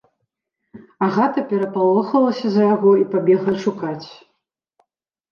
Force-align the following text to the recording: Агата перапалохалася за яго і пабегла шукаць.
Агата 1.07 1.41
перапалохалася 1.51 2.47
за 2.55 2.63
яго 2.75 2.91
і 3.01 3.05
пабегла 3.11 3.53
шукаць. 3.65 4.07